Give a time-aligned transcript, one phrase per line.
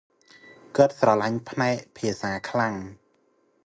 [0.75, 2.75] គាត់ស្រលាញ់ផ្នែកភាសាខ្លាំង។